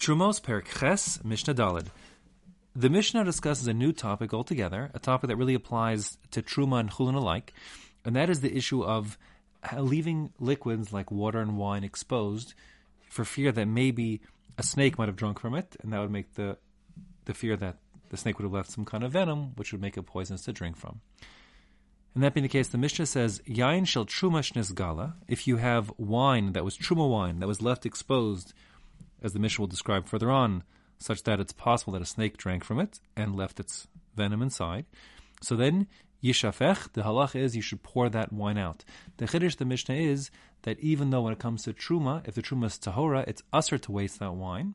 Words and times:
Trumos 0.00 0.40
Perik 0.40 0.64
Ches 0.80 1.22
Mishnah 1.22 1.52
Dalid. 1.52 1.88
The 2.74 2.88
Mishnah 2.88 3.22
discusses 3.22 3.66
a 3.66 3.74
new 3.74 3.92
topic 3.92 4.32
altogether, 4.32 4.90
a 4.94 4.98
topic 4.98 5.28
that 5.28 5.36
really 5.36 5.52
applies 5.52 6.16
to 6.30 6.40
Truma 6.40 6.80
and 6.80 6.90
Chulun 6.90 7.14
alike, 7.14 7.52
and 8.02 8.16
that 8.16 8.30
is 8.30 8.40
the 8.40 8.56
issue 8.56 8.82
of 8.82 9.18
leaving 9.76 10.32
liquids 10.40 10.90
like 10.90 11.10
water 11.10 11.40
and 11.40 11.58
wine 11.58 11.84
exposed 11.84 12.54
for 13.10 13.26
fear 13.26 13.52
that 13.52 13.66
maybe 13.66 14.22
a 14.56 14.62
snake 14.62 14.96
might 14.96 15.08
have 15.08 15.16
drunk 15.16 15.38
from 15.38 15.54
it, 15.54 15.76
and 15.82 15.92
that 15.92 16.00
would 16.00 16.10
make 16.10 16.32
the 16.32 16.56
the 17.26 17.34
fear 17.34 17.54
that 17.58 17.76
the 18.08 18.16
snake 18.16 18.38
would 18.38 18.44
have 18.44 18.54
left 18.54 18.70
some 18.70 18.86
kind 18.86 19.04
of 19.04 19.12
venom, 19.12 19.52
which 19.56 19.70
would 19.70 19.82
make 19.82 19.98
it 19.98 20.04
poisonous 20.04 20.44
to 20.44 20.52
drink 20.54 20.78
from. 20.78 21.02
And 22.14 22.24
that 22.24 22.32
being 22.32 22.42
the 22.42 22.48
case, 22.48 22.68
the 22.68 22.78
Mishnah 22.78 23.04
says, 23.04 23.42
Yain 23.46 23.86
shel 23.86 24.06
truma 24.06 24.74
gala, 24.74 25.16
if 25.28 25.46
you 25.46 25.58
have 25.58 25.92
wine 25.98 26.54
that 26.54 26.64
was 26.64 26.78
truma 26.78 27.06
wine 27.06 27.40
that 27.40 27.46
was 27.46 27.60
left 27.60 27.84
exposed 27.84 28.54
as 29.22 29.32
the 29.32 29.38
Mishnah 29.38 29.62
will 29.62 29.66
describe 29.68 30.06
further 30.06 30.30
on, 30.30 30.62
such 30.98 31.22
that 31.24 31.40
it's 31.40 31.52
possible 31.52 31.92
that 31.94 32.02
a 32.02 32.06
snake 32.06 32.36
drank 32.36 32.64
from 32.64 32.78
it 32.78 33.00
and 33.16 33.36
left 33.36 33.60
its 33.60 33.88
venom 34.14 34.42
inside. 34.42 34.84
So 35.42 35.56
then, 35.56 35.86
yishafech, 36.22 36.92
the 36.92 37.02
halach 37.02 37.34
is 37.34 37.56
you 37.56 37.62
should 37.62 37.82
pour 37.82 38.08
that 38.08 38.32
wine 38.32 38.58
out. 38.58 38.84
The 39.16 39.26
chiddush 39.26 39.56
the 39.56 39.64
Mishnah 39.64 39.94
is 39.94 40.30
that 40.62 40.78
even 40.80 41.10
though 41.10 41.22
when 41.22 41.32
it 41.32 41.38
comes 41.38 41.62
to 41.64 41.72
truma, 41.72 42.26
if 42.28 42.34
the 42.34 42.42
truma 42.42 42.66
is 42.66 42.78
tahora, 42.78 43.26
it's 43.26 43.42
asur 43.52 43.80
to 43.80 43.92
waste 43.92 44.18
that 44.18 44.34
wine. 44.34 44.74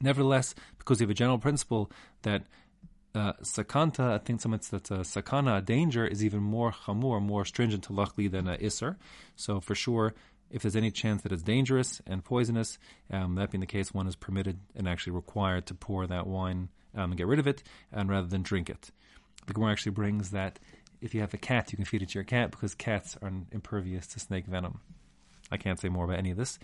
Nevertheless, 0.00 0.54
because 0.78 1.00
you 1.00 1.04
have 1.04 1.10
a 1.10 1.14
general 1.14 1.38
principle 1.38 1.90
that 2.22 2.44
uh, 3.14 3.32
sakanta, 3.42 4.12
I 4.12 4.18
think 4.18 4.40
some 4.40 4.54
it's 4.54 4.68
that 4.68 4.90
uh, 4.92 4.98
sakana, 4.98 5.58
a 5.58 5.60
danger, 5.60 6.06
is 6.06 6.24
even 6.24 6.40
more 6.40 6.72
chamur, 6.72 7.20
more 7.20 7.44
stringent 7.44 7.84
to 7.84 7.92
luckily 7.92 8.28
than 8.28 8.46
a 8.48 8.56
iser. 8.62 8.96
So 9.34 9.60
for 9.60 9.74
sure, 9.74 10.14
if 10.50 10.62
there's 10.62 10.76
any 10.76 10.90
chance 10.90 11.22
that 11.22 11.32
it's 11.32 11.42
dangerous 11.42 12.00
and 12.06 12.24
poisonous, 12.24 12.78
um, 13.10 13.34
that 13.36 13.50
being 13.50 13.60
the 13.60 13.66
case, 13.66 13.92
one 13.92 14.06
is 14.06 14.16
permitted 14.16 14.58
and 14.74 14.88
actually 14.88 15.12
required 15.12 15.66
to 15.66 15.74
pour 15.74 16.06
that 16.06 16.26
wine 16.26 16.68
um, 16.94 17.10
and 17.10 17.16
get 17.16 17.26
rid 17.26 17.38
of 17.38 17.46
it, 17.46 17.62
and 17.92 18.08
rather 18.08 18.26
than 18.26 18.42
drink 18.42 18.70
it. 18.70 18.90
The 19.46 19.52
Gemara 19.54 19.72
actually 19.72 19.92
brings 19.92 20.30
that 20.30 20.58
if 21.00 21.14
you 21.14 21.20
have 21.20 21.34
a 21.34 21.38
cat, 21.38 21.72
you 21.72 21.76
can 21.76 21.84
feed 21.84 22.02
it 22.02 22.10
to 22.10 22.14
your 22.14 22.24
cat 22.24 22.50
because 22.50 22.74
cats 22.74 23.16
are 23.22 23.32
impervious 23.52 24.06
to 24.08 24.20
snake 24.20 24.46
venom. 24.46 24.80
I 25.50 25.56
can't 25.56 25.80
say 25.80 25.88
more 25.88 26.04
about 26.04 26.18
any 26.18 26.30
of 26.30 26.36
this, 26.36 26.58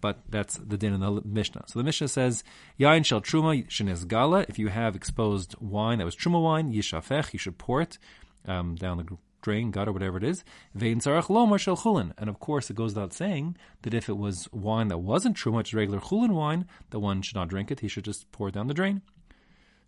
but 0.00 0.20
that's 0.28 0.56
the 0.56 0.78
din 0.78 0.94
in 0.94 1.00
the 1.00 1.20
Mishnah. 1.24 1.64
So 1.66 1.78
the 1.78 1.84
Mishnah 1.84 2.08
says, 2.08 2.42
Yain 2.78 3.04
shel 3.04 3.20
truma 3.20 3.68
shenes 3.68 4.06
gala. 4.06 4.46
If 4.48 4.58
you 4.58 4.68
have 4.68 4.96
exposed 4.96 5.54
wine 5.60 5.98
that 5.98 6.04
was 6.04 6.16
truma 6.16 6.42
wine, 6.42 6.72
yishafech, 6.72 7.32
you 7.34 7.38
should 7.38 7.58
pour 7.58 7.82
it 7.82 7.98
um, 8.46 8.76
down 8.76 8.96
the 8.96 9.18
drain, 9.40 9.70
gut, 9.70 9.88
or 9.88 9.92
whatever 9.92 10.16
it 10.16 10.24
is. 10.24 10.44
Vein 10.74 11.00
sarach 11.00 11.28
lomar 11.28 11.58
chulin. 11.58 12.12
And 12.18 12.28
of 12.28 12.38
course, 12.40 12.70
it 12.70 12.76
goes 12.76 12.94
without 12.94 13.12
saying 13.12 13.56
that 13.82 13.94
if 13.94 14.08
it 14.08 14.16
was 14.16 14.48
wine 14.52 14.88
that 14.88 14.98
wasn't 14.98 15.36
true, 15.36 15.52
much 15.52 15.74
regular 15.74 16.00
chulin 16.00 16.30
wine, 16.30 16.66
the 16.90 17.00
one 17.00 17.22
should 17.22 17.36
not 17.36 17.48
drink 17.48 17.70
it. 17.70 17.80
He 17.80 17.88
should 17.88 18.04
just 18.04 18.30
pour 18.32 18.48
it 18.48 18.54
down 18.54 18.66
the 18.66 18.74
drain. 18.74 19.02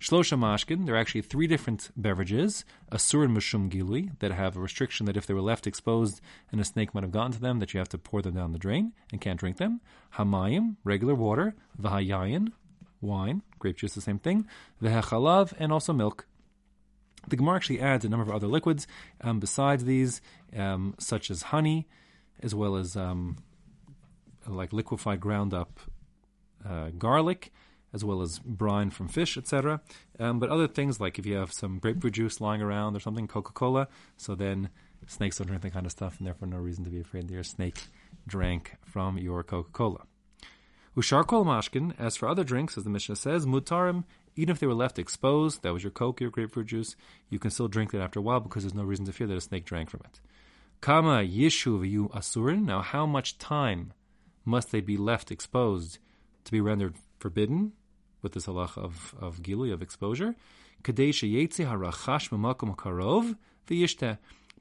Shlosha 0.03 0.37
mashkin, 0.37 0.85
there 0.85 0.97
are 0.97 0.99
actually 0.99 1.23
three 1.23 1.47
different 1.47 1.93
beverages, 1.97 2.65
asur 2.91 3.25
and 3.25 3.37
mushum 3.37 3.71
gilui, 3.71 4.19
that 4.19 4.33
have 4.33 4.57
a 4.57 4.61
restriction 4.61 5.07
that 5.07 5.17
if 5.17 5.27
they 5.27 5.35
were 5.35 5.41
left 5.41 5.65
exposed 5.65 6.21
and 6.51 6.61
a 6.61 6.65
snake 6.65 6.93
might 6.93 7.05
have 7.05 7.13
gotten 7.13 7.31
to 7.31 7.41
them, 7.41 7.61
that 7.61 7.73
you 7.73 7.79
have 7.79 7.89
to 7.91 7.99
pour 7.99 8.21
them 8.21 8.35
down 8.35 8.51
the 8.51 8.59
drain 8.59 8.93
and 9.13 9.21
can't 9.21 9.39
drink 9.39 9.59
them. 9.59 9.81
Hamayim, 10.17 10.75
regular 10.83 11.15
water. 11.15 11.55
Vahayayin, 11.81 12.51
wine, 13.01 13.43
grape 13.61 13.77
juice, 13.77 13.95
the 13.95 14.01
same 14.01 14.19
thing. 14.19 14.45
Vehechalav, 14.83 15.53
and 15.57 15.73
also 15.73 15.93
milk. 15.93 16.27
The 17.29 17.37
Gemara 17.37 17.57
actually 17.57 17.81
adds 17.81 18.05
a 18.05 18.09
number 18.09 18.25
of 18.25 18.35
other 18.35 18.47
liquids 18.47 18.87
um, 19.21 19.41
besides 19.41 19.85
these, 19.85 20.21
um, 20.57 20.95
such 20.99 21.31
as 21.31 21.43
honey, 21.43 21.89
as 22.41 22.55
well 22.55 22.77
as 22.77 22.97
um, 22.97 23.39
like 24.47 24.73
liquefied 24.73 25.21
ground 25.21 25.55
up 25.55 25.79
uh, 26.69 26.91
garlic, 26.99 27.53
as 27.93 28.05
well 28.05 28.23
as 28.23 28.39
brine 28.39 28.91
from 28.91 29.09
fish, 29.09 29.37
etc. 29.37 29.81
Um, 30.19 30.39
but 30.39 30.51
other 30.51 30.67
things 30.67 31.01
like 31.01 31.19
if 31.19 31.27
you 31.27 31.37
have 31.37 31.53
some 31.53 31.79
grapefruit 31.79 32.15
juice 32.15 32.41
lying 32.41 32.63
around 32.63 32.97
or 32.97 33.01
something, 33.01 33.29
Coca 33.29 33.53
Cola, 33.53 33.89
so 34.17 34.35
then 34.35 34.71
snakes 35.07 35.39
don't 35.39 35.47
drink 35.47 35.63
that 35.63 35.73
kind 35.73 35.87
of 35.87 35.93
stuff, 35.93 36.19
and 36.19 36.27
therefore 36.27 36.49
no 36.49 36.59
reason 36.59 36.85
to 36.85 36.91
be 36.91 37.01
afraid 37.01 37.29
that 37.29 37.35
your 37.35 37.45
snake 37.45 37.85
drank 38.27 38.77
from 38.85 39.19
your 39.19 39.43
Coca 39.43 39.71
Cola. 39.73 40.07
Ushar 40.97 41.25
kol 41.25 41.45
mashkin, 41.45 41.95
as 41.99 42.17
for 42.17 42.29
other 42.29 42.45
drinks, 42.45 42.77
as 42.77 42.85
the 42.85 42.91
Mishnah 42.91 43.17
says, 43.17 43.47
mutarim, 43.47 44.05
even 44.37 44.53
if 44.53 44.61
they 44.61 44.67
were 44.67 44.75
left 44.75 44.99
exposed, 44.99 45.63
that 45.63 45.73
was 45.73 45.83
your 45.83 45.91
Coke, 45.91 46.21
your 46.21 46.31
grapefruit 46.31 46.67
juice, 46.67 46.97
you 47.29 47.39
can 47.39 47.51
still 47.51 47.69
drink 47.69 47.91
that 47.93 48.01
after 48.01 48.19
a 48.19 48.23
while 48.23 48.41
because 48.41 48.63
there's 48.63 48.75
no 48.75 48.83
reason 48.83 49.05
to 49.07 49.13
fear 49.13 49.27
that 49.27 49.37
a 49.37 49.41
snake 49.41 49.65
drank 49.65 49.91
from 49.91 50.01
it. 50.05 50.21
Kama 50.81 51.23
yishu 51.23 52.09
asurin, 52.11 52.65
now 52.65 52.81
how 52.81 53.07
much 53.07 53.39
time 53.39 53.93
must 54.45 54.73
they 54.73 54.81
be 54.81 54.97
left 54.97 55.31
exposed 55.31 55.99
to 56.45 56.53
be 56.53 56.61
rendered 56.61 56.97
forbidden? 57.19 57.73
with 58.23 58.33
this 58.33 58.47
halach 58.47 58.79
of, 58.79 59.15
of 59.21 59.43
gilui, 59.43 59.73
of 59.73 59.83
exposure. 59.83 60.35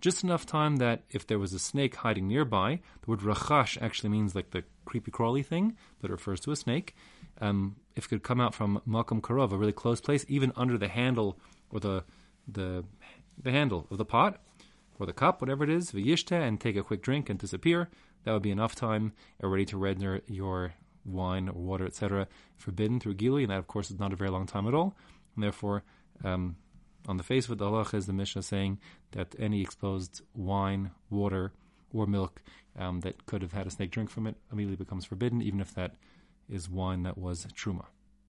Just 0.02 0.24
enough 0.24 0.46
time 0.48 0.78
that 0.78 1.03
if 1.12 1.28
there 1.28 1.38
was 1.38 1.53
a 1.53 1.59
snake 1.59 1.96
hiding 1.96 2.28
nearby, 2.28 2.80
the 3.02 3.09
word 3.09 3.20
rachash 3.20 3.80
actually 3.82 4.09
means 4.09 4.34
like 4.34 4.50
the 4.50 4.64
creepy 4.84 5.12
crawly 5.12 5.44
thing 5.44 5.78
that 6.02 6.09
refers 6.09 6.40
to 6.42 6.52
a 6.52 6.56
snake. 6.56 6.96
Um, 7.40 7.75
if 7.96 8.06
it 8.06 8.09
could 8.09 8.24
come 8.24 8.40
out 8.40 8.53
from 8.53 8.81
makom 8.88 9.22
karov, 9.22 9.52
a 9.52 9.58
really 9.58 9.72
close 9.72 10.02
place, 10.02 10.25
even 10.28 10.52
under 10.56 10.78
the 10.78 10.88
handle 10.88 11.38
or 11.72 11.80
the 11.80 12.03
the 12.47 12.84
the 13.42 13.52
handle 13.52 13.88
of 13.90 13.97
the 13.97 14.06
pot 14.06 14.42
or 15.00 15.06
the 15.06 15.14
cup, 15.14 15.41
whatever 15.41 15.64
it 15.64 15.70
is, 15.70 15.91
v'yishte, 15.91 16.31
and 16.31 16.59
take 16.59 16.75
a 16.75 16.84
quick 16.84 17.02
drink 17.02 17.30
and 17.30 17.40
disappear, 17.40 17.90
that 18.24 18.31
would 18.34 18.44
be 18.44 18.52
enough 18.52 18.75
time 18.75 19.14
already 19.44 19.66
to 19.66 19.78
render 19.78 20.22
your 20.28 20.74
wine 21.06 21.50
or 21.50 21.59
water, 21.59 21.86
etc., 21.86 22.28
forbidden 22.58 23.00
through 23.00 23.16
gilui, 23.16 23.41
and 23.41 23.52
that, 23.52 23.58
of 23.58 23.68
course, 23.68 23.90
is 23.90 24.00
not 24.00 24.14
a 24.14 24.16
very 24.16 24.30
long 24.30 24.46
time 24.46 24.68
at 24.68 24.75
all. 24.75 24.96
And 25.36 25.44
therefore, 25.44 25.84
um, 26.24 26.56
on 27.08 27.18
the 27.18 27.24
face 27.24 27.46
of 27.46 27.53
it, 27.53 27.58
the 27.58 27.66
halach 27.66 27.94
is 27.96 28.06
the 28.06 28.14
Mishnah 28.14 28.44
saying 28.44 28.80
that 29.12 29.36
any 29.40 29.62
exposed 29.62 30.22
wine, 30.36 30.91
water, 31.09 31.52
or 31.94 32.06
milk 32.06 32.41
um, 32.78 33.02
that 33.02 33.25
could 33.25 33.41
have 33.41 33.53
had 33.53 33.68
a 33.68 33.72
snake 33.72 33.91
drink 33.91 34.09
from 34.09 34.28
it 34.28 34.36
immediately 34.52 34.78
becomes 34.78 35.06
forbidden, 35.06 35.41
even 35.41 35.59
if 35.59 35.74
that 35.74 35.96
is 36.52 36.70
wine 36.70 37.04
that 37.04 37.18
was 37.18 37.48
truma. 37.56 37.86